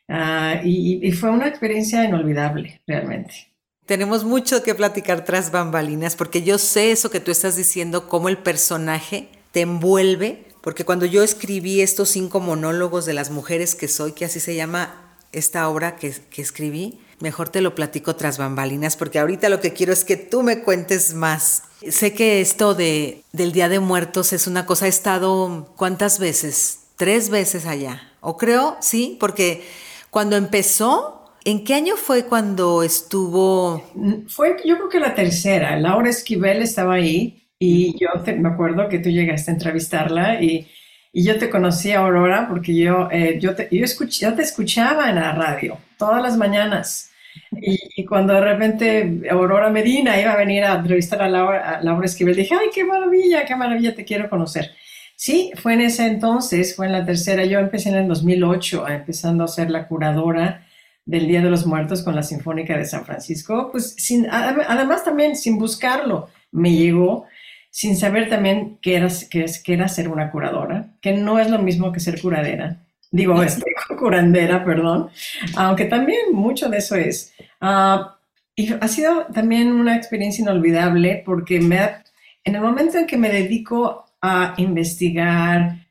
Ah, 0.07 0.62
y, 0.63 1.12
fue 1.13 1.31
una 1.31 1.48
experiencia 1.48 2.05
inolvidable, 2.05 2.81
realmente. 2.86 3.51
Tenemos 3.86 4.24
mucho 4.24 4.63
que 4.63 4.75
platicar 4.75 5.25
tras 5.25 5.51
bambalinas, 5.51 6.15
porque 6.15 6.43
yo 6.43 6.57
sé 6.57 6.91
eso 6.91 7.10
que 7.10 7.19
tú 7.19 7.31
estás 7.31 7.57
diciendo, 7.57 8.07
cómo 8.07 8.29
el 8.29 8.38
personaje 8.38 9.29
te 9.51 9.62
envuelve, 9.62 10.45
porque 10.63 10.86
cuando 10.86 11.05
yo 11.05 11.24
escribí 11.24 11.82
estos 11.82 12.08
cinco 12.08 12.39
monólogos 12.39 13.05
de 13.05 13.13
las 13.13 13.32
mujeres 13.32 13.75
que 13.75 13.89
soy, 13.89 14.13
que 14.13 14.24
así 14.24 14.39
se 14.39 14.55
llama 14.55 15.17
esta 15.34 15.67
obra 15.67 15.98
que, 15.98 16.15
que 16.29 16.41
escribí, 16.41 17.01
mejor 17.20 17.50
te 17.50 17.60
lo 17.60 17.75
platico 17.75 18.15
tras 18.15 18.38
bambalinas, 18.38 18.96
porque 18.96 19.20
ahorita 19.20 19.50
lo 19.50 19.60
que 19.60 19.74
quiero 19.74 19.91
es 19.91 20.05
que 20.05 20.15
tú 20.15 20.41
me 20.41 20.62
cuentes 20.62 21.15
más. 21.15 21.63
Sé 21.89 22.13
que 22.13 22.39
esto 22.39 22.75
de, 22.75 23.24
del 23.34 23.51
Día 23.51 23.67
de 23.67 23.82
Muertos 23.82 24.32
es 24.32 24.48
una 24.48 24.65
cosa, 24.65 24.86
he 24.86 24.89
estado 24.89 25.74
cuántas 25.75 26.17
veces, 26.17 26.86
tres 26.96 27.29
veces 27.29 27.65
allá, 27.65 28.13
o 28.22 28.38
creo, 28.38 28.77
sí, 28.79 29.17
porque 29.20 29.67
cuando 30.12 30.38
empezó, 30.38 31.29
¿en 31.43 31.65
qué 31.65 31.74
año 31.74 31.98
fue 31.98 32.24
cuando 32.24 32.84
estuvo? 32.84 33.84
Fue 34.29 34.55
yo 34.63 34.77
creo 34.77 34.88
que 34.88 35.01
la 35.01 35.13
tercera, 35.13 35.77
Laura 35.77 36.10
Esquivel 36.10 36.62
estaba 36.62 36.93
ahí 36.93 37.43
y 37.60 37.98
yo 38.00 38.10
me 38.38 38.50
acuerdo 38.50 38.89
que 38.89 39.00
tú 39.00 39.10
llegaste 39.10 39.51
a 39.51 39.53
entrevistarla 39.53 40.41
y, 40.41 40.67
y 41.12 41.24
yo 41.24 41.38
te 41.38 41.50
conocí 41.50 41.91
a 41.91 42.00
Aurora 42.00 42.48
porque 42.50 42.75
yo, 42.75 43.07
eh, 43.12 43.38
yo, 43.39 43.55
te, 43.55 43.69
yo, 43.72 43.86
yo 43.86 44.33
te 44.33 44.41
escuchaba 44.41 45.10
en 45.10 45.15
la 45.15 45.31
radio 45.31 45.77
todas 45.98 46.22
las 46.22 46.38
mañanas. 46.38 47.12
Y, 47.51 48.05
cuando 48.05 48.33
de 48.33 48.41
repente 48.41 49.22
Aurora 49.29 49.69
Medina 49.69 50.19
iba 50.19 50.33
a 50.33 50.38
venir 50.38 50.63
a 50.63 50.75
entrevistar 50.75 51.22
a 51.22 51.29
Laura, 51.29 51.77
a 51.77 51.83
Laura 51.83 52.05
Esquivel, 52.05 52.36
dije, 52.36 52.55
ay, 52.60 52.67
qué 52.74 52.83
maravilla, 52.83 53.45
qué 53.45 53.55
maravilla, 53.55 53.95
te 53.95 54.05
quiero 54.05 54.29
conocer. 54.29 54.72
Sí, 55.15 55.51
fue 55.55 55.74
en 55.74 55.81
ese 55.81 56.07
entonces, 56.07 56.75
fue 56.75 56.88
en 56.88 56.91
la 56.91 57.05
tercera, 57.05 57.45
yo 57.45 57.60
empecé 57.60 57.89
en 57.89 57.95
el 57.95 58.07
2008, 58.07 58.88
empezando 58.89 59.43
a 59.43 59.48
ser 59.48 59.69
la 59.69 59.88
curadora 59.88 60.65
del 61.05 61.27
Día 61.27 61.41
de 61.41 61.50
los 61.50 61.65
Muertos 61.65 62.01
con 62.01 62.15
la 62.15 62.24
Sinfónica 62.24 62.77
de 62.77 62.86
San 62.86 63.05
Francisco, 63.05 63.69
pues 63.72 63.95
sin, 63.98 64.27
además 64.29 65.03
también 65.03 65.36
sin 65.36 65.57
buscarlo, 65.57 66.29
me 66.51 66.72
llegó 66.72 67.25
sin 67.74 67.98
saber 67.98 68.30
también 68.30 68.77
qué 68.82 68.98
era, 68.98 69.08
qué, 69.32 69.46
qué 69.63 69.74
era 69.74 69.88
ser 69.88 70.08
una 70.08 70.30
curadora, 70.30 70.94
que 71.01 71.13
no 71.13 71.39
es 71.39 71.50
lo 71.50 71.58
mismo 71.58 71.92
que 71.92 72.00
ser 72.00 72.22
curadera 72.22 72.84
digo, 73.13 73.42
este, 73.42 73.63
curandera, 73.98 74.65
perdón, 74.65 75.10
aunque 75.56 75.86
también 75.86 76.34
mucho 76.34 76.68
de 76.68 76.80
eso 76.80 76.96
es. 76.96 77.34
Ah, 77.62 78.18
y 78.56 78.74
ha 78.74 78.88
sido 78.88 79.27
también 79.27 79.72
una 79.72 79.96
experiencia 79.96 80.42
inolvidable 80.42 81.24
porque 81.25 81.60
me 81.62 82.03
en 82.44 82.56
el 82.56 82.62
momento 82.62 82.98
en 82.98 83.08
que 83.08 83.18
me 83.18 83.30
dedico 83.30 84.06
a 84.22 84.53
investigar, 84.58 85.88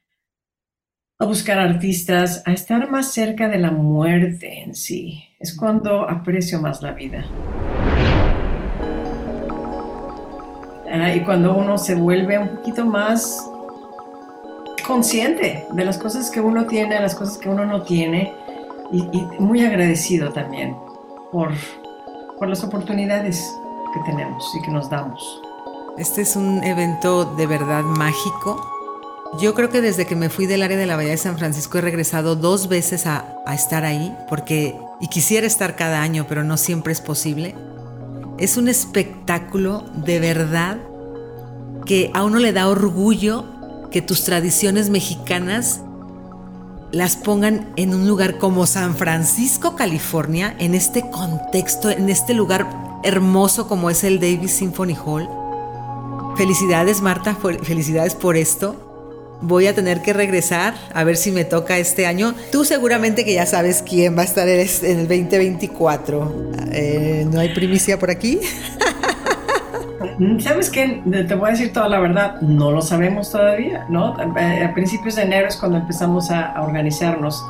a 1.18 1.24
buscar 1.24 1.58
artistas, 1.58 2.42
a 2.44 2.52
estar 2.52 2.90
más 2.90 3.12
cerca 3.12 3.48
de 3.48 3.58
la 3.58 3.70
muerte 3.70 4.62
en 4.62 4.74
sí, 4.74 5.24
es 5.38 5.56
cuando 5.56 6.08
aprecio 6.08 6.60
más 6.60 6.82
la 6.82 6.92
vida. 6.92 7.24
Y 11.14 11.20
cuando 11.24 11.54
uno 11.54 11.78
se 11.78 11.94
vuelve 11.94 12.38
un 12.38 12.48
poquito 12.48 12.84
más 12.84 13.48
consciente 14.86 15.66
de 15.72 15.84
las 15.84 15.96
cosas 15.96 16.30
que 16.30 16.40
uno 16.40 16.66
tiene, 16.66 17.00
las 17.00 17.14
cosas 17.14 17.38
que 17.38 17.48
uno 17.48 17.64
no 17.64 17.82
tiene 17.82 18.34
y, 18.92 19.02
muy 19.38 19.64
agradecido 19.64 20.32
también 20.32 20.76
por, 21.30 21.50
por 22.38 22.48
las 22.48 22.62
oportunidades 22.62 23.42
que 23.94 24.00
tenemos 24.10 24.44
y 24.54 24.62
que 24.62 24.70
nos 24.70 24.90
damos. 24.90 25.40
Este 25.96 26.22
es 26.22 26.36
un 26.36 26.62
evento 26.62 27.24
de 27.24 27.46
verdad 27.46 27.82
mágico. 27.82 28.60
Yo 29.40 29.54
creo 29.54 29.70
que 29.70 29.80
desde 29.80 30.04
que 30.04 30.14
me 30.14 30.28
fui 30.28 30.44
del 30.46 30.62
área 30.62 30.76
de 30.76 30.84
la 30.84 30.96
Bahía 30.96 31.12
de 31.12 31.16
San 31.16 31.38
Francisco 31.38 31.78
he 31.78 31.80
regresado 31.80 32.36
dos 32.36 32.68
veces 32.68 33.06
a, 33.06 33.34
a 33.46 33.54
estar 33.54 33.84
ahí, 33.84 34.14
porque, 34.28 34.78
y 35.00 35.08
quisiera 35.08 35.46
estar 35.46 35.74
cada 35.74 36.02
año, 36.02 36.26
pero 36.28 36.44
no 36.44 36.58
siempre 36.58 36.92
es 36.92 37.00
posible. 37.00 37.54
Es 38.42 38.56
un 38.56 38.66
espectáculo 38.66 39.84
de 39.94 40.18
verdad 40.18 40.78
que 41.86 42.10
a 42.12 42.24
uno 42.24 42.40
le 42.40 42.52
da 42.52 42.68
orgullo 42.68 43.44
que 43.92 44.02
tus 44.02 44.24
tradiciones 44.24 44.90
mexicanas 44.90 45.80
las 46.90 47.14
pongan 47.14 47.72
en 47.76 47.94
un 47.94 48.08
lugar 48.08 48.38
como 48.38 48.66
San 48.66 48.96
Francisco, 48.96 49.76
California, 49.76 50.56
en 50.58 50.74
este 50.74 51.08
contexto, 51.08 51.88
en 51.88 52.10
este 52.10 52.34
lugar 52.34 52.68
hermoso 53.04 53.68
como 53.68 53.90
es 53.90 54.02
el 54.02 54.18
Davis 54.18 54.50
Symphony 54.50 54.96
Hall. 55.06 55.28
Felicidades 56.36 57.00
Marta, 57.00 57.36
felicidades 57.62 58.16
por 58.16 58.36
esto. 58.36 58.91
Voy 59.42 59.66
a 59.66 59.74
tener 59.74 60.02
que 60.02 60.12
regresar 60.12 60.74
a 60.94 61.04
ver 61.04 61.16
si 61.16 61.32
me 61.32 61.44
toca 61.44 61.76
este 61.76 62.06
año. 62.06 62.34
Tú 62.50 62.64
seguramente 62.64 63.24
que 63.24 63.34
ya 63.34 63.44
sabes 63.44 63.82
quién 63.82 64.16
va 64.16 64.22
a 64.22 64.24
estar 64.24 64.48
en 64.48 64.60
el 64.60 65.08
2024. 65.08 66.52
Eh, 66.72 67.26
¿No 67.30 67.40
hay 67.40 67.48
primicia 67.50 67.98
por 67.98 68.10
aquí? 68.10 68.40
¿Sabes 70.38 70.70
qué? 70.70 71.02
Te 71.26 71.34
voy 71.34 71.48
a 71.48 71.52
decir 71.52 71.72
toda 71.72 71.88
la 71.88 71.98
verdad, 71.98 72.40
no 72.40 72.70
lo 72.70 72.82
sabemos 72.82 73.30
todavía, 73.30 73.86
¿no? 73.88 74.14
A 74.16 74.74
principios 74.74 75.16
de 75.16 75.22
enero 75.22 75.48
es 75.48 75.56
cuando 75.56 75.78
empezamos 75.78 76.30
a, 76.30 76.54
organizarnos. 76.62 77.44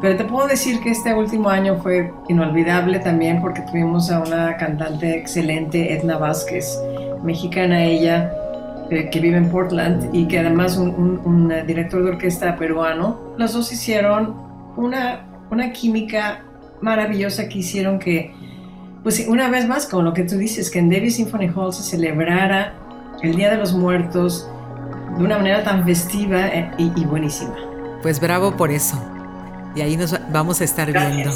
Pero 0.00 0.16
te 0.16 0.24
puedo 0.24 0.46
decir 0.46 0.80
que 0.80 0.90
este 0.90 1.14
último 1.14 1.48
año 1.48 1.78
fue 1.82 2.12
inolvidable 2.28 2.98
también 2.98 3.40
porque 3.40 3.62
tuvimos 3.62 4.10
a 4.10 4.20
una 4.20 4.56
cantante 4.56 5.16
excelente, 5.16 5.94
Edna 5.94 6.18
Vázquez, 6.18 6.78
mexicana 7.22 7.84
ella, 7.84 8.32
eh, 8.90 9.10
que 9.10 9.20
vive 9.20 9.36
en 9.36 9.50
Portland 9.50 10.14
y 10.14 10.28
que 10.28 10.38
además 10.38 10.76
un, 10.76 11.20
un, 11.24 11.52
director 11.66 12.04
de 12.04 12.10
orquesta 12.10 12.56
peruano. 12.56 13.34
Los 13.36 13.52
dos 13.52 13.72
hicieron 13.72 14.34
una, 14.76 15.26
una 15.50 15.72
química 15.72 16.44
maravillosa 16.80 17.48
que 17.48 17.58
hicieron 17.58 17.98
que 17.98 18.32
pues 19.06 19.24
una 19.28 19.48
vez 19.48 19.68
más, 19.68 19.86
con 19.86 20.04
lo 20.04 20.12
que 20.12 20.24
tú 20.24 20.36
dices, 20.36 20.68
que 20.68 20.80
en 20.80 20.90
Davis 20.90 21.14
Symphony 21.14 21.48
Hall 21.54 21.72
se 21.72 21.84
celebrara 21.84 22.74
el 23.22 23.36
Día 23.36 23.50
de 23.50 23.56
los 23.56 23.72
Muertos 23.72 24.50
de 25.16 25.24
una 25.24 25.38
manera 25.38 25.62
tan 25.62 25.84
festiva 25.84 26.48
eh, 26.48 26.70
y, 26.76 27.04
buenísima. 27.04 27.54
Pues 28.02 28.20
bravo 28.20 28.56
por 28.56 28.72
eso. 28.72 29.00
Y 29.76 29.80
ahí 29.80 29.96
nos 29.96 30.18
vamos 30.32 30.60
a 30.60 30.64
estar 30.64 30.90
viendo. 30.90 31.30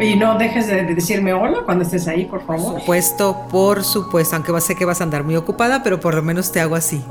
Y 0.00 0.14
no 0.14 0.38
dejes 0.38 0.68
de 0.68 0.84
decirme 0.84 1.32
hola 1.32 1.62
cuando 1.64 1.82
estés 1.84 2.06
ahí, 2.06 2.24
por 2.24 2.46
favor. 2.46 2.72
Por 2.72 2.80
supuesto, 2.80 3.46
por 3.50 3.84
supuesto, 3.84 4.36
aunque 4.36 4.60
sé 4.60 4.76
que 4.76 4.84
vas 4.84 5.00
a 5.00 5.04
andar 5.04 5.24
muy 5.24 5.34
ocupada, 5.34 5.82
pero 5.82 5.98
por 5.98 6.14
lo 6.14 6.22
menos 6.22 6.52
te 6.52 6.60
hago 6.60 6.76
así. 6.76 7.02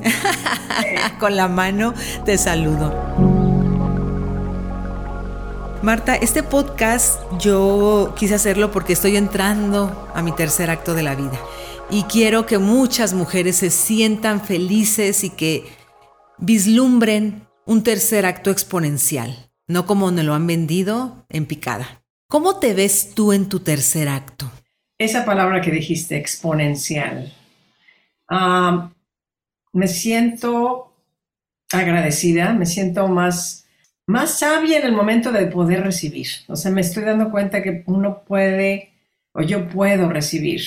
Con 1.20 1.36
la 1.36 1.50
mano 1.50 1.94
te 2.24 2.38
saludo. 2.38 2.94
Marta, 5.82 6.16
este 6.16 6.44
podcast 6.44 7.22
yo 7.40 8.14
quise 8.18 8.36
hacerlo 8.36 8.72
porque 8.72 8.94
estoy 8.94 9.18
entrando 9.18 10.10
a 10.14 10.22
mi 10.22 10.32
tercer 10.32 10.70
acto 10.70 10.94
de 10.94 11.04
la 11.04 11.16
vida 11.16 11.40
y 11.90 12.04
quiero 12.04 12.46
que 12.46 12.58
muchas 12.58 13.14
mujeres 13.14 13.58
se 13.58 13.70
sientan 13.70 14.42
felices 14.42 15.24
y 15.24 15.30
que 15.30 15.66
vislumbren 16.38 17.48
un 17.66 17.84
tercer 17.84 18.26
acto 18.26 18.50
exponencial, 18.50 19.52
no 19.68 19.86
como 19.86 20.12
me 20.12 20.24
lo 20.24 20.34
han 20.34 20.48
vendido 20.48 21.26
en 21.30 21.46
picada. 21.46 22.02
¿Cómo 22.28 22.60
te 22.60 22.74
ves 22.74 23.14
tú 23.16 23.34
en 23.34 23.50
tu 23.50 23.60
tercer 23.60 24.10
acto? 24.10 24.52
Esa 24.98 25.26
palabra 25.26 25.62
que 25.62 25.72
dijiste, 25.72 26.18
exponencial. 26.18 27.34
Ah, 28.30 28.92
me 29.74 29.88
siento 29.88 30.94
agradecida, 31.72 32.54
me 32.54 32.66
siento 32.66 33.08
más 33.08 33.68
más 34.08 34.40
sabia 34.40 34.80
en 34.80 34.86
el 34.86 34.94
momento 34.94 35.32
de 35.32 35.48
poder 35.48 35.84
recibir. 35.84 36.28
O 36.48 36.56
sea, 36.56 36.72
me 36.72 36.82
estoy 36.82 37.04
dando 37.04 37.30
cuenta 37.30 37.62
que 37.62 37.84
uno 37.88 38.24
puede, 38.24 38.94
o 39.34 39.42
yo 39.42 39.68
puedo 39.68 40.10
recibir, 40.10 40.62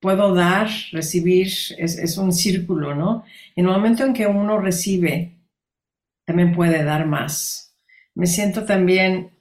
puedo 0.00 0.34
dar, 0.34 0.68
recibir, 0.90 1.48
es, 1.78 2.16
un 2.16 2.32
círculo, 2.32 2.94
¿no? 2.94 3.24
En 3.54 3.66
el 3.66 3.72
momento 3.72 4.04
en 4.04 4.14
que 4.14 4.26
uno 4.26 4.58
recibe, 4.58 5.36
también 6.24 6.54
puede 6.54 6.82
dar 6.82 7.06
más. 7.06 7.76
Me 8.14 8.26
siento 8.26 8.64
también 8.64 9.31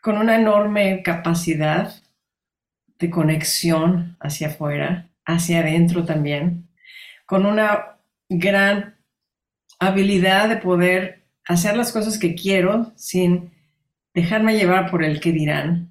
con 0.00 0.16
una 0.16 0.36
enorme 0.36 1.02
capacidad 1.02 1.94
de 2.98 3.10
conexión 3.10 4.16
hacia 4.20 4.48
afuera, 4.48 5.10
hacia 5.24 5.60
adentro 5.60 6.04
también, 6.04 6.68
con 7.26 7.46
una 7.46 7.96
gran 8.28 8.96
habilidad 9.78 10.48
de 10.48 10.56
poder 10.56 11.24
hacer 11.46 11.76
las 11.76 11.92
cosas 11.92 12.18
que 12.18 12.34
quiero 12.34 12.92
sin 12.96 13.52
dejarme 14.14 14.56
llevar 14.56 14.90
por 14.90 15.02
el 15.02 15.20
que 15.20 15.32
dirán, 15.32 15.90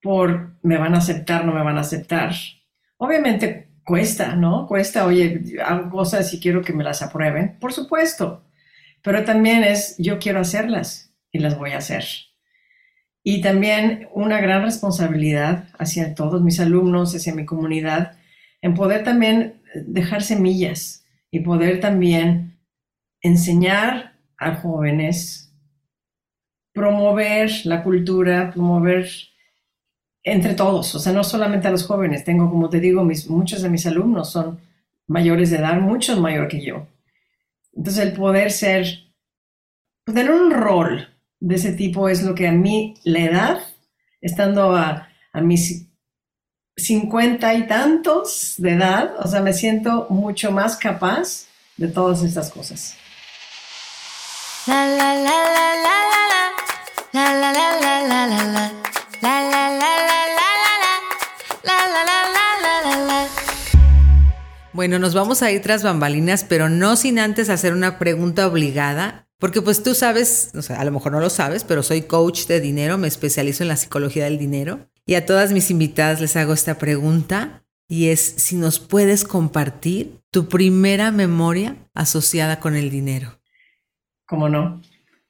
por 0.00 0.56
me 0.62 0.78
van 0.78 0.94
a 0.94 0.98
aceptar, 0.98 1.44
no 1.44 1.52
me 1.52 1.62
van 1.62 1.78
a 1.78 1.82
aceptar. 1.82 2.32
Obviamente 2.96 3.68
cuesta, 3.84 4.36
¿no? 4.36 4.66
Cuesta, 4.66 5.06
oye, 5.06 5.42
hago 5.64 5.90
cosas 5.90 6.32
y 6.34 6.40
quiero 6.40 6.62
que 6.62 6.72
me 6.72 6.84
las 6.84 7.02
aprueben, 7.02 7.58
por 7.58 7.72
supuesto, 7.72 8.44
pero 9.02 9.24
también 9.24 9.64
es 9.64 9.96
yo 9.98 10.18
quiero 10.18 10.40
hacerlas 10.40 11.12
y 11.30 11.38
las 11.38 11.58
voy 11.58 11.72
a 11.72 11.78
hacer. 11.78 12.04
Y 13.24 13.40
también 13.40 14.08
una 14.12 14.40
gran 14.40 14.62
responsabilidad 14.62 15.68
hacia 15.78 16.14
todos 16.14 16.42
mis 16.42 16.58
alumnos, 16.58 17.14
hacia 17.14 17.34
mi 17.34 17.44
comunidad, 17.44 18.18
en 18.60 18.74
poder 18.74 19.04
también 19.04 19.62
dejar 19.86 20.22
semillas 20.22 21.04
y 21.30 21.40
poder 21.40 21.80
también 21.80 22.58
enseñar 23.20 24.18
a 24.36 24.56
jóvenes, 24.56 25.54
promover 26.72 27.50
la 27.64 27.82
cultura, 27.82 28.50
promover 28.50 29.08
entre 30.24 30.54
todos, 30.54 30.94
o 30.94 30.98
sea, 30.98 31.12
no 31.12 31.24
solamente 31.24 31.68
a 31.68 31.70
los 31.70 31.86
jóvenes. 31.86 32.24
Tengo, 32.24 32.50
como 32.50 32.68
te 32.68 32.80
digo, 32.80 33.04
muchos 33.28 33.62
de 33.62 33.68
mis 33.68 33.86
alumnos 33.86 34.30
son 34.30 34.60
mayores 35.06 35.50
de 35.50 35.58
edad, 35.58 35.80
muchos 35.80 36.20
mayor 36.20 36.48
que 36.48 36.64
yo. 36.64 36.86
Entonces, 37.74 38.06
el 38.06 38.12
poder 38.12 38.50
ser, 38.50 38.86
tener 40.04 40.30
un 40.30 40.50
rol 40.50 41.08
de 41.42 41.56
ese 41.56 41.72
tipo 41.72 42.08
es 42.08 42.22
lo 42.22 42.36
que 42.36 42.46
a 42.46 42.52
mí 42.52 42.94
la 43.02 43.18
edad, 43.18 43.58
estando 44.20 44.76
a, 44.76 45.08
a 45.32 45.40
mis 45.40 45.88
cincuenta 46.76 47.52
y 47.54 47.66
tantos 47.66 48.54
de 48.58 48.74
edad, 48.74 49.14
o 49.18 49.26
sea, 49.26 49.40
me 49.40 49.52
siento 49.52 50.06
mucho 50.08 50.52
más 50.52 50.76
capaz 50.76 51.46
de 51.76 51.88
todas 51.88 52.22
estas 52.22 52.48
cosas. 52.50 52.94
La 54.68 54.86
la 54.86 55.14
la 55.14 55.30
la 55.54 55.74
la 57.12 57.34
la 57.34 57.34
la 57.34 57.52
la 57.52 57.52
la 57.52 58.06
la 58.06 58.26
la 58.26 58.26
la 58.26 58.68
la 59.20 59.40
la 59.42 59.42
la 59.72 60.12
la 61.64 61.88
la 61.92 62.14
la 62.14 62.82
la 62.84 63.06
la 63.06 63.28
Bueno, 64.72 65.00
nos 65.00 65.12
vamos 65.12 65.42
a 65.42 65.50
ir 65.50 65.60
tras 65.60 65.82
bambalinas, 65.82 66.44
pero 66.44 66.68
no 66.68 66.94
sin 66.94 67.18
antes 67.18 67.50
hacer 67.50 67.72
una 67.72 67.98
pregunta 67.98 68.46
obligada, 68.46 69.26
porque 69.42 69.60
pues 69.60 69.82
tú 69.82 69.92
sabes, 69.96 70.52
o 70.54 70.62
sea, 70.62 70.80
a 70.80 70.84
lo 70.84 70.92
mejor 70.92 71.10
no 71.10 71.18
lo 71.18 71.28
sabes, 71.28 71.64
pero 71.64 71.82
soy 71.82 72.02
coach 72.02 72.46
de 72.46 72.60
dinero, 72.60 72.96
me 72.96 73.08
especializo 73.08 73.64
en 73.64 73.68
la 73.70 73.76
psicología 73.76 74.26
del 74.26 74.38
dinero 74.38 74.86
y 75.04 75.14
a 75.16 75.26
todas 75.26 75.50
mis 75.50 75.68
invitadas 75.68 76.20
les 76.20 76.36
hago 76.36 76.52
esta 76.52 76.78
pregunta 76.78 77.64
y 77.88 78.10
es 78.10 78.20
si 78.20 78.54
nos 78.54 78.78
puedes 78.78 79.24
compartir 79.24 80.20
tu 80.30 80.48
primera 80.48 81.10
memoria 81.10 81.74
asociada 81.92 82.60
con 82.60 82.76
el 82.76 82.88
dinero. 82.88 83.40
¿Cómo 84.26 84.48
no? 84.48 84.80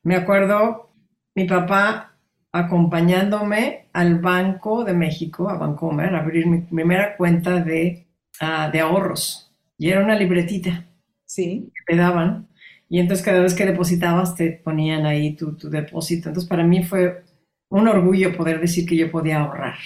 Me 0.02 0.16
acuerdo 0.16 0.90
mi 1.34 1.44
papá 1.46 2.14
acompañándome 2.52 3.88
al 3.94 4.18
Banco 4.18 4.84
de 4.84 4.92
México, 4.92 5.48
a 5.48 5.56
Bancomer, 5.56 6.14
a 6.14 6.20
abrir 6.20 6.46
mi 6.46 6.60
primera 6.60 7.16
cuenta 7.16 7.64
de, 7.64 8.06
ah, 8.40 8.68
de 8.70 8.78
ahorros. 8.78 9.54
Y 9.78 9.88
era 9.88 10.04
una 10.04 10.16
libretita. 10.16 10.84
Sí. 11.24 11.72
Que 11.74 11.94
te 11.94 11.98
daban. 11.98 12.51
Y 12.92 13.00
entonces 13.00 13.24
cada 13.24 13.40
vez 13.40 13.54
que 13.54 13.64
depositabas 13.64 14.36
te 14.36 14.60
ponían 14.62 15.06
ahí 15.06 15.34
tu, 15.34 15.56
tu 15.56 15.70
depósito. 15.70 16.28
Entonces 16.28 16.48
para 16.48 16.62
mí 16.62 16.84
fue 16.84 17.24
un 17.70 17.88
orgullo 17.88 18.36
poder 18.36 18.60
decir 18.60 18.86
que 18.86 18.96
yo 18.96 19.10
podía 19.10 19.40
ahorrar. 19.40 19.78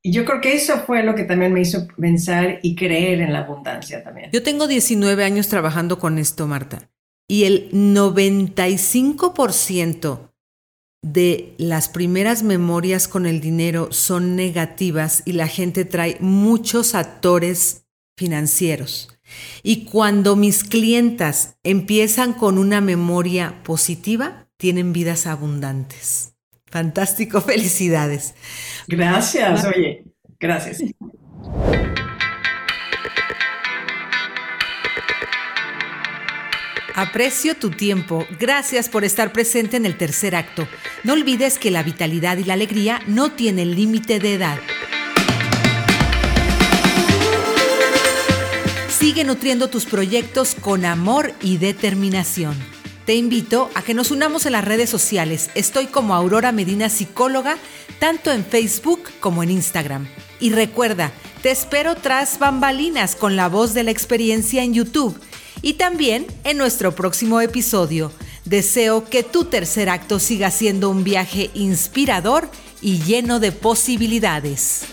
Y 0.00 0.12
yo 0.12 0.24
creo 0.24 0.40
que 0.40 0.54
eso 0.54 0.78
fue 0.86 1.02
lo 1.02 1.14
que 1.14 1.24
también 1.24 1.52
me 1.52 1.60
hizo 1.60 1.88
pensar 1.98 2.60
y 2.62 2.76
creer 2.76 3.20
en 3.20 3.32
la 3.32 3.40
abundancia 3.40 4.02
también. 4.02 4.30
Yo 4.32 4.42
tengo 4.42 4.68
19 4.68 5.24
años 5.24 5.48
trabajando 5.48 5.98
con 5.98 6.18
esto, 6.18 6.46
Marta 6.46 6.88
y 7.32 7.44
el 7.44 7.70
95% 7.72 10.30
de 11.02 11.54
las 11.56 11.88
primeras 11.88 12.42
memorias 12.42 13.08
con 13.08 13.24
el 13.24 13.40
dinero 13.40 13.90
son 13.90 14.36
negativas 14.36 15.22
y 15.24 15.32
la 15.32 15.48
gente 15.48 15.86
trae 15.86 16.18
muchos 16.20 16.94
actores 16.94 17.86
financieros. 18.18 19.11
Y 19.62 19.84
cuando 19.84 20.36
mis 20.36 20.64
clientas 20.64 21.56
empiezan 21.62 22.32
con 22.32 22.58
una 22.58 22.80
memoria 22.80 23.62
positiva, 23.62 24.48
tienen 24.56 24.92
vidas 24.92 25.26
abundantes. 25.26 26.34
Fantástico, 26.66 27.40
felicidades. 27.42 28.34
Gracias, 28.88 29.64
oye, 29.64 30.04
gracias. 30.40 30.82
Aprecio 36.94 37.56
tu 37.56 37.70
tiempo. 37.70 38.26
Gracias 38.38 38.88
por 38.88 39.04
estar 39.04 39.32
presente 39.32 39.76
en 39.76 39.86
el 39.86 39.96
tercer 39.96 40.36
acto. 40.36 40.68
No 41.04 41.14
olvides 41.14 41.58
que 41.58 41.70
la 41.70 41.82
vitalidad 41.82 42.36
y 42.36 42.44
la 42.44 42.54
alegría 42.54 43.00
no 43.06 43.32
tienen 43.32 43.74
límite 43.74 44.18
de 44.18 44.34
edad. 44.34 44.58
Sigue 49.02 49.24
nutriendo 49.24 49.68
tus 49.68 49.84
proyectos 49.84 50.54
con 50.54 50.84
amor 50.84 51.34
y 51.42 51.56
determinación. 51.56 52.54
Te 53.04 53.16
invito 53.16 53.68
a 53.74 53.82
que 53.82 53.94
nos 53.94 54.12
unamos 54.12 54.46
en 54.46 54.52
las 54.52 54.64
redes 54.64 54.88
sociales. 54.88 55.50
Estoy 55.56 55.86
como 55.86 56.14
Aurora 56.14 56.52
Medina 56.52 56.88
Psicóloga, 56.88 57.56
tanto 57.98 58.30
en 58.30 58.44
Facebook 58.44 59.02
como 59.18 59.42
en 59.42 59.50
Instagram. 59.50 60.06
Y 60.38 60.50
recuerda, 60.50 61.10
te 61.42 61.50
espero 61.50 61.96
tras 61.96 62.38
bambalinas 62.38 63.16
con 63.16 63.34
la 63.34 63.48
voz 63.48 63.74
de 63.74 63.82
la 63.82 63.90
experiencia 63.90 64.62
en 64.62 64.72
YouTube 64.72 65.20
y 65.62 65.72
también 65.72 66.24
en 66.44 66.56
nuestro 66.56 66.94
próximo 66.94 67.40
episodio. 67.40 68.12
Deseo 68.44 69.06
que 69.06 69.24
tu 69.24 69.46
tercer 69.46 69.88
acto 69.88 70.20
siga 70.20 70.52
siendo 70.52 70.90
un 70.90 71.02
viaje 71.02 71.50
inspirador 71.54 72.48
y 72.80 73.02
lleno 73.02 73.40
de 73.40 73.50
posibilidades. 73.50 74.84